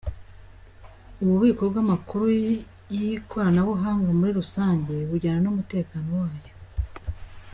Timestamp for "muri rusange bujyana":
4.19-5.39